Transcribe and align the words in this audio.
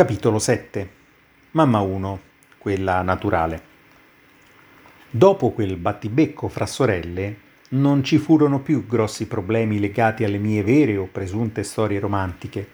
Capitolo 0.00 0.38
7 0.38 0.90
Mamma 1.50 1.80
1, 1.80 2.20
quella 2.56 3.02
naturale. 3.02 3.62
Dopo 5.10 5.50
quel 5.50 5.76
battibecco 5.76 6.48
fra 6.48 6.64
sorelle, 6.64 7.36
non 7.72 8.02
ci 8.02 8.16
furono 8.16 8.60
più 8.60 8.86
grossi 8.86 9.26
problemi 9.26 9.78
legati 9.78 10.24
alle 10.24 10.38
mie 10.38 10.62
vere 10.62 10.96
o 10.96 11.04
presunte 11.04 11.62
storie 11.64 12.00
romantiche. 12.00 12.66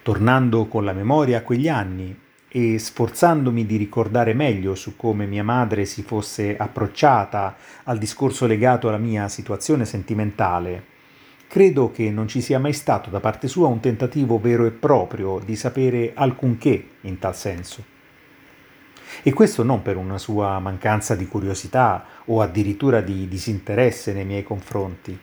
Tornando 0.00 0.64
con 0.64 0.86
la 0.86 0.94
memoria 0.94 1.36
a 1.36 1.42
quegli 1.42 1.68
anni 1.68 2.18
e 2.48 2.78
sforzandomi 2.78 3.66
di 3.66 3.76
ricordare 3.76 4.32
meglio 4.32 4.74
su 4.74 4.96
come 4.96 5.26
mia 5.26 5.44
madre 5.44 5.84
si 5.84 6.02
fosse 6.02 6.56
approcciata 6.56 7.54
al 7.84 7.98
discorso 7.98 8.46
legato 8.46 8.88
alla 8.88 8.96
mia 8.96 9.28
situazione 9.28 9.84
sentimentale, 9.84 10.96
credo 11.48 11.90
che 11.90 12.10
non 12.10 12.28
ci 12.28 12.42
sia 12.42 12.58
mai 12.58 12.74
stato 12.74 13.08
da 13.08 13.20
parte 13.20 13.48
sua 13.48 13.68
un 13.68 13.80
tentativo 13.80 14.38
vero 14.38 14.66
e 14.66 14.70
proprio 14.70 15.40
di 15.42 15.56
sapere 15.56 16.12
alcunché 16.14 16.90
in 17.00 17.18
tal 17.18 17.34
senso. 17.34 17.96
E 19.22 19.32
questo 19.32 19.62
non 19.62 19.80
per 19.80 19.96
una 19.96 20.18
sua 20.18 20.58
mancanza 20.58 21.16
di 21.16 21.26
curiosità 21.26 22.04
o 22.26 22.42
addirittura 22.42 23.00
di 23.00 23.26
disinteresse 23.26 24.12
nei 24.12 24.26
miei 24.26 24.42
confronti. 24.42 25.18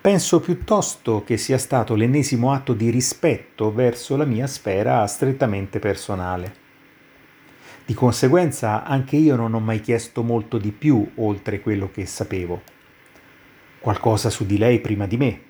Penso 0.00 0.40
piuttosto 0.40 1.22
che 1.22 1.36
sia 1.36 1.58
stato 1.58 1.94
l'ennesimo 1.94 2.50
atto 2.52 2.72
di 2.72 2.88
rispetto 2.88 3.70
verso 3.70 4.16
la 4.16 4.24
mia 4.24 4.46
sfera 4.46 5.06
strettamente 5.06 5.78
personale. 5.78 6.66
Di 7.84 7.92
conseguenza 7.92 8.84
anche 8.84 9.16
io 9.16 9.36
non 9.36 9.52
ho 9.52 9.60
mai 9.60 9.80
chiesto 9.80 10.22
molto 10.22 10.56
di 10.56 10.72
più 10.72 11.06
oltre 11.16 11.60
quello 11.60 11.90
che 11.90 12.06
sapevo 12.06 12.76
qualcosa 13.80 14.30
su 14.30 14.44
di 14.44 14.58
lei 14.58 14.80
prima 14.80 15.06
di 15.06 15.16
me, 15.16 15.40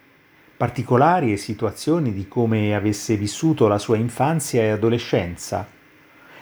particolari 0.57 1.33
e 1.33 1.37
situazioni 1.37 2.13
di 2.13 2.29
come 2.29 2.75
avesse 2.75 3.17
vissuto 3.17 3.69
la 3.69 3.79
sua 3.79 3.97
infanzia 3.97 4.63
e 4.63 4.71
adolescenza, 4.71 5.67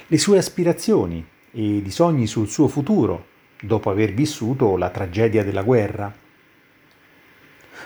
le 0.06 0.18
sue 0.18 0.38
aspirazioni 0.38 1.24
e 1.52 1.76
i 1.76 1.90
sogni 1.90 2.26
sul 2.26 2.48
suo 2.48 2.68
futuro, 2.68 3.26
dopo 3.60 3.90
aver 3.90 4.12
vissuto 4.12 4.76
la 4.76 4.90
tragedia 4.90 5.45
della 5.45 5.62
guerra. 5.62 6.14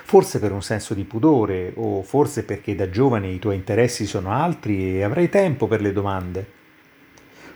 Forse 0.03 0.39
per 0.39 0.51
un 0.51 0.61
senso 0.61 0.93
di 0.93 1.03
pudore, 1.03 1.73
o 1.75 2.01
forse 2.01 2.43
perché 2.43 2.75
da 2.75 2.89
giovane 2.89 3.27
i 3.27 3.39
tuoi 3.39 3.55
interessi 3.55 4.05
sono 4.05 4.31
altri 4.31 4.97
e 4.97 5.03
avrai 5.03 5.29
tempo 5.29 5.67
per 5.67 5.81
le 5.81 5.93
domande. 5.93 6.59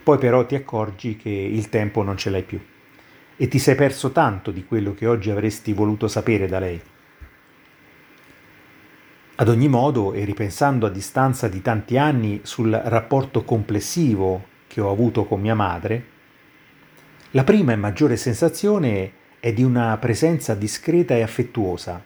Poi 0.03 0.17
però 0.17 0.45
ti 0.45 0.55
accorgi 0.55 1.17
che 1.17 1.29
il 1.29 1.69
tempo 1.69 2.03
non 2.03 2.17
ce 2.17 2.29
l'hai 2.29 2.43
più 2.43 2.59
e 3.37 3.47
ti 3.47 3.59
sei 3.59 3.75
perso 3.75 4.11
tanto 4.11 4.51
di 4.51 4.65
quello 4.65 4.93
che 4.93 5.05
oggi 5.05 5.29
avresti 5.29 5.73
voluto 5.73 6.07
sapere 6.07 6.47
da 6.47 6.59
lei. 6.59 6.81
Ad 9.37 9.49
ogni 9.49 9.67
modo, 9.67 10.13
e 10.13 10.23
ripensando 10.23 10.85
a 10.85 10.89
distanza 10.89 11.49
di 11.49 11.61
tanti 11.61 11.97
anni 11.97 12.39
sul 12.43 12.71
rapporto 12.71 13.43
complessivo 13.43 14.45
che 14.67 14.79
ho 14.79 14.89
avuto 14.89 15.25
con 15.25 15.41
mia 15.41 15.55
madre, 15.55 16.13
la 17.31 17.43
prima 17.43 17.73
e 17.73 17.75
maggiore 17.75 18.15
sensazione 18.15 19.11
è 19.41 19.51
di 19.51 19.61
una 19.61 19.97
presenza 19.97 20.55
discreta 20.55 21.15
e 21.15 21.21
affettuosa, 21.21 22.01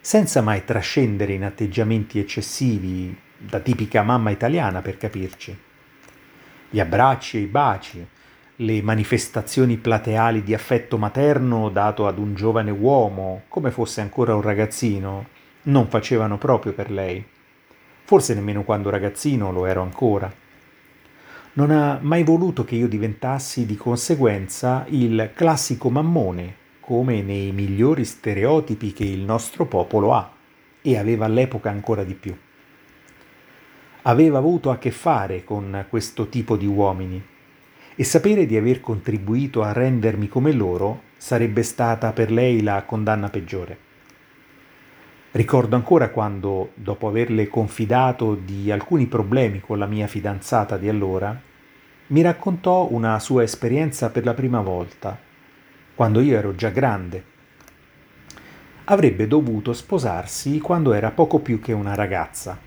senza 0.00 0.40
mai 0.40 0.64
trascendere 0.64 1.34
in 1.34 1.44
atteggiamenti 1.44 2.18
eccessivi, 2.18 3.16
da 3.36 3.60
tipica 3.60 4.02
mamma 4.02 4.30
italiana 4.30 4.82
per 4.82 4.96
capirci. 4.96 5.56
Gli 6.68 6.80
abbracci 6.80 7.36
e 7.36 7.40
i 7.40 7.46
baci, 7.46 8.06
le 8.64 8.80
manifestazioni 8.80 9.76
plateali 9.76 10.42
di 10.44 10.54
affetto 10.54 10.96
materno 10.96 11.68
dato 11.68 12.06
ad 12.06 12.18
un 12.18 12.34
giovane 12.34 12.70
uomo, 12.70 13.42
come 13.48 13.72
fosse 13.72 14.00
ancora 14.00 14.36
un 14.36 14.40
ragazzino, 14.40 15.26
non 15.64 15.88
facevano 15.88 16.38
proprio 16.38 16.72
per 16.72 16.90
lei. 16.90 17.24
Forse 18.04 18.34
nemmeno 18.34 18.62
quando 18.62 18.88
ragazzino 18.88 19.50
lo 19.50 19.66
ero 19.66 19.82
ancora. 19.82 20.32
Non 21.54 21.70
ha 21.70 21.98
mai 22.00 22.22
voluto 22.22 22.64
che 22.64 22.76
io 22.76 22.88
diventassi 22.88 23.66
di 23.66 23.76
conseguenza 23.76 24.86
il 24.88 25.32
classico 25.34 25.90
mammone, 25.90 26.56
come 26.78 27.20
nei 27.20 27.50
migliori 27.50 28.04
stereotipi 28.04 28.92
che 28.92 29.04
il 29.04 29.20
nostro 29.20 29.66
popolo 29.66 30.14
ha, 30.14 30.32
e 30.80 30.96
aveva 30.96 31.26
all'epoca 31.26 31.70
ancora 31.70 32.04
di 32.04 32.14
più. 32.14 32.36
Aveva 34.02 34.38
avuto 34.38 34.70
a 34.70 34.78
che 34.78 34.90
fare 34.90 35.44
con 35.44 35.84
questo 35.88 36.28
tipo 36.28 36.56
di 36.56 36.66
uomini 36.66 37.30
e 37.94 38.04
sapere 38.04 38.46
di 38.46 38.56
aver 38.56 38.80
contribuito 38.80 39.62
a 39.62 39.72
rendermi 39.72 40.28
come 40.28 40.52
loro 40.52 41.02
sarebbe 41.16 41.62
stata 41.62 42.12
per 42.12 42.30
lei 42.30 42.62
la 42.62 42.82
condanna 42.84 43.28
peggiore. 43.28 43.90
Ricordo 45.32 45.76
ancora 45.76 46.10
quando, 46.10 46.72
dopo 46.74 47.08
averle 47.08 47.48
confidato 47.48 48.34
di 48.34 48.70
alcuni 48.70 49.06
problemi 49.06 49.60
con 49.60 49.78
la 49.78 49.86
mia 49.86 50.06
fidanzata 50.06 50.76
di 50.76 50.88
allora, 50.88 51.40
mi 52.08 52.20
raccontò 52.20 52.88
una 52.90 53.18
sua 53.18 53.42
esperienza 53.42 54.10
per 54.10 54.24
la 54.24 54.34
prima 54.34 54.60
volta, 54.60 55.18
quando 55.94 56.20
io 56.20 56.36
ero 56.36 56.54
già 56.54 56.68
grande. 56.68 57.24
Avrebbe 58.84 59.26
dovuto 59.26 59.72
sposarsi 59.72 60.58
quando 60.58 60.92
era 60.92 61.10
poco 61.12 61.38
più 61.38 61.60
che 61.60 61.72
una 61.72 61.94
ragazza. 61.94 62.58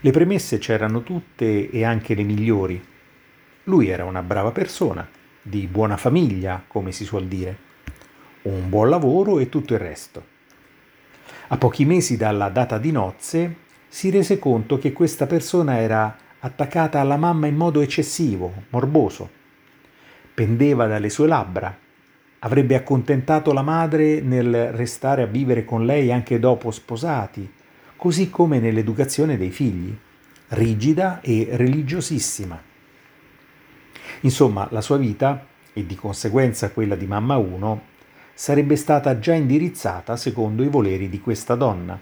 Le 0.00 0.10
premesse 0.10 0.56
c'erano 0.58 1.02
tutte 1.02 1.68
e 1.68 1.84
anche 1.84 2.14
le 2.14 2.22
migliori, 2.22 2.82
lui 3.64 3.88
era 3.88 4.04
una 4.04 4.22
brava 4.22 4.50
persona, 4.50 5.08
di 5.40 5.66
buona 5.66 5.96
famiglia, 5.96 6.62
come 6.66 6.92
si 6.92 7.04
suol 7.04 7.26
dire, 7.26 7.56
un 8.42 8.68
buon 8.68 8.88
lavoro 8.88 9.38
e 9.38 9.48
tutto 9.48 9.74
il 9.74 9.80
resto. 9.80 10.32
A 11.48 11.56
pochi 11.56 11.84
mesi 11.84 12.16
dalla 12.16 12.48
data 12.48 12.78
di 12.78 12.90
nozze 12.90 13.56
si 13.88 14.10
rese 14.10 14.38
conto 14.38 14.78
che 14.78 14.92
questa 14.92 15.26
persona 15.26 15.78
era 15.78 16.16
attaccata 16.40 17.00
alla 17.00 17.16
mamma 17.16 17.46
in 17.46 17.56
modo 17.56 17.80
eccessivo, 17.80 18.52
morboso. 18.70 19.30
Pendeva 20.34 20.86
dalle 20.86 21.08
sue 21.08 21.26
labbra. 21.26 21.74
Avrebbe 22.40 22.74
accontentato 22.74 23.52
la 23.54 23.62
madre 23.62 24.20
nel 24.20 24.72
restare 24.72 25.22
a 25.22 25.26
vivere 25.26 25.64
con 25.64 25.86
lei 25.86 26.12
anche 26.12 26.38
dopo 26.38 26.70
sposati, 26.70 27.50
così 27.96 28.28
come 28.28 28.58
nell'educazione 28.58 29.38
dei 29.38 29.50
figli, 29.50 29.96
rigida 30.48 31.20
e 31.22 31.48
religiosissima. 31.52 32.72
Insomma, 34.24 34.66
la 34.70 34.80
sua 34.80 34.96
vita, 34.96 35.46
e 35.74 35.84
di 35.84 35.94
conseguenza 35.94 36.70
quella 36.70 36.96
di 36.96 37.06
mamma 37.06 37.36
1, 37.36 37.82
sarebbe 38.32 38.74
stata 38.76 39.18
già 39.18 39.34
indirizzata 39.34 40.16
secondo 40.16 40.62
i 40.62 40.68
voleri 40.68 41.10
di 41.10 41.20
questa 41.20 41.54
donna. 41.54 41.98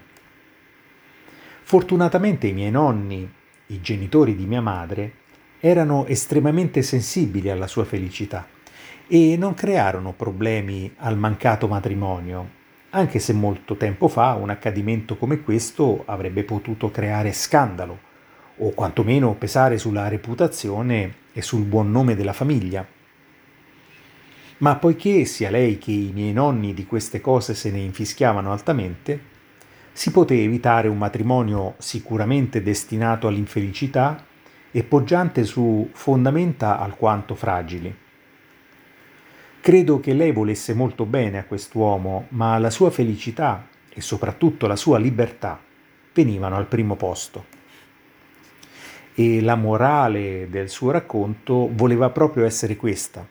Fortunatamente 1.63 2.47
i 2.47 2.53
miei 2.53 2.71
nonni, 2.71 3.29
i 3.67 3.81
genitori 3.81 4.35
di 4.35 4.45
mia 4.45 4.61
madre, 4.61 5.13
erano 5.59 6.05
estremamente 6.05 6.81
sensibili 6.81 7.49
alla 7.49 7.67
sua 7.67 7.83
felicità 7.83 8.47
e 9.05 9.35
non 9.37 9.53
crearono 9.53 10.13
problemi 10.13 10.93
al 10.97 11.17
mancato 11.17 11.67
matrimonio, 11.67 12.61
anche 12.91 13.19
se 13.19 13.33
molto 13.33 13.75
tempo 13.75 14.07
fa 14.07 14.35
un 14.35 14.49
accadimento 14.49 15.17
come 15.17 15.41
questo 15.41 16.03
avrebbe 16.05 16.43
potuto 16.43 16.89
creare 16.89 17.33
scandalo 17.33 18.11
o 18.65 18.71
quantomeno 18.71 19.33
pesare 19.33 19.77
sulla 19.77 20.07
reputazione 20.07 21.15
e 21.33 21.41
sul 21.41 21.63
buon 21.63 21.91
nome 21.91 22.15
della 22.15 22.31
famiglia. 22.31 22.85
Ma 24.59 24.75
poiché 24.77 25.25
sia 25.25 25.49
lei 25.49 25.77
che 25.77 25.91
i 25.91 26.11
miei 26.13 26.31
nonni 26.31 26.73
di 26.73 26.85
queste 26.85 27.19
cose 27.19 27.53
se 27.53 27.71
ne 27.71 27.79
infischiavano 27.79 28.53
altamente, 28.53 29.31
si 29.91 30.11
poté 30.11 30.41
evitare 30.41 30.87
un 30.87 30.97
matrimonio 30.97 31.75
sicuramente 31.77 32.63
destinato 32.63 33.27
all'infelicità 33.27 34.25
e 34.71 34.83
poggiante 34.83 35.43
su 35.43 35.89
fondamenta 35.91 36.79
alquanto 36.79 37.35
fragili. 37.35 37.93
Credo 39.59 39.99
che 39.99 40.13
lei 40.13 40.31
volesse 40.31 40.73
molto 40.73 41.05
bene 41.05 41.37
a 41.37 41.45
quest'uomo, 41.45 42.27
ma 42.29 42.57
la 42.57 42.69
sua 42.69 42.89
felicità 42.89 43.67
e 43.89 44.01
soprattutto 44.01 44.67
la 44.67 44.75
sua 44.75 44.97
libertà 44.97 45.61
venivano 46.13 46.55
al 46.55 46.67
primo 46.67 46.95
posto 46.95 47.52
e 49.15 49.41
la 49.41 49.55
morale 49.55 50.47
del 50.49 50.69
suo 50.69 50.91
racconto 50.91 51.69
voleva 51.71 52.09
proprio 52.09 52.45
essere 52.45 52.75
questa. 52.75 53.27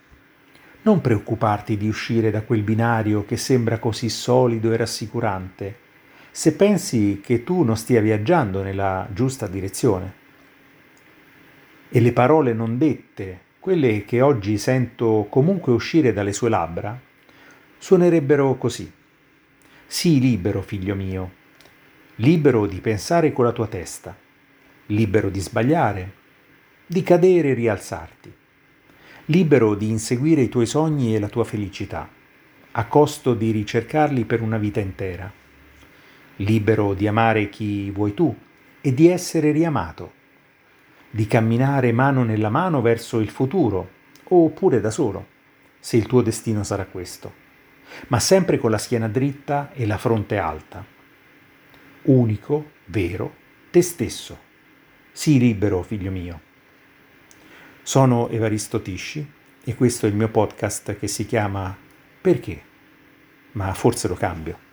Non 0.83 1.01
preoccuparti 1.01 1.77
di 1.77 1.89
uscire 1.89 2.31
da 2.31 2.43
quel 2.43 2.63
binario 2.63 3.25
che 3.25 3.37
sembra 3.37 3.79
così 3.79 4.09
solido 4.09 4.73
e 4.73 4.77
rassicurante, 4.77 5.77
se 6.31 6.55
pensi 6.55 7.21
che 7.23 7.45
tu 7.45 7.63
non 7.63 7.77
stia 7.77 8.01
viaggiando 8.01 8.63
nella 8.63 9.09
giusta 9.13 9.47
direzione. 9.47 10.21
E 11.89 12.01
le 12.01 12.13
parole 12.13 12.53
non 12.53 12.79
dette, 12.79 13.41
quelle 13.61 14.05
che 14.05 14.21
oggi 14.21 14.59
sento 14.59 15.27
comunque 15.29 15.73
uscire 15.73 16.13
dalle 16.13 16.33
sue 16.33 16.49
labbra, 16.49 16.99
suonerebbero 17.79 18.57
così. 18.57 18.91
Sii 19.87 20.21
libero, 20.21 20.63
figlio 20.63 20.95
mio, 20.95 21.31
libero 22.17 22.67
di 22.67 22.81
pensare 22.81 23.33
con 23.33 23.45
la 23.45 23.53
tua 23.53 23.67
testa 23.67 24.17
libero 24.87 25.31
di 25.31 25.41
sbagliare, 25.41 26.13
di 26.87 27.03
cadere 27.03 27.51
e 27.51 27.55
rialzarti, 27.55 28.33
libero 29.27 29.75
di 29.75 29.89
inseguire 29.89 30.43
i 30.43 30.49
tuoi 30.49 30.67
sogni 30.67 31.15
e 31.15 31.19
la 31.19 31.29
tua 31.29 31.45
felicità, 31.45 32.09
a 32.73 32.87
costo 32.87 33.35
di 33.35 33.51
ricercarli 33.51 34.25
per 34.25 34.43
una 34.43 34.59
vita 34.59 34.81
intera, 34.81 35.33
libero 36.37 36.95
di 36.95 37.07
amare 37.07 37.49
chi 37.49 37.91
vuoi 37.91 38.15
tu 38.15 38.35
e 38.81 38.93
di 38.93 39.09
essere 39.09 39.53
riamato, 39.53 40.13
di 41.11 41.27
camminare 41.27 41.93
mano 41.93 42.25
nella 42.25 42.49
mano 42.49 42.81
verso 42.81 43.21
il 43.21 43.31
futuro, 43.31 43.91
oppure 44.25 44.81
da 44.81 44.91
solo, 44.91 45.27
se 45.79 45.97
il 45.97 46.07
tuo 46.07 46.23
destino 46.23 46.65
sarà 46.65 46.87
questo, 46.87 47.33
ma 48.09 48.19
sempre 48.19 48.59
con 48.59 48.71
la 48.71 48.79
schiena 48.79 49.09
dritta 49.09 49.73
e 49.73 49.87
la 49.87 49.99
fronte 49.99 50.39
alta. 50.39 50.85
Unico, 52.03 52.71
vero, 52.87 53.35
te 53.71 53.83
stesso. 53.83 54.51
Sii 55.15 55.39
libero, 55.39 55.83
figlio 55.83 56.11
mio. 56.11 56.41
Sono 57.83 58.31
Evaristo 58.31 58.81
Tisci 58.81 59.31
e 59.63 59.75
questo 59.75 60.07
è 60.07 60.09
il 60.09 60.15
mio 60.15 60.31
podcast 60.31 60.99
che 60.99 61.07
si 61.07 61.27
chiama 61.27 61.77
Perché? 62.19 62.63
Ma 63.53 63.75
forse 63.75 64.09
lo 64.09 64.15
cambio. 64.15 64.72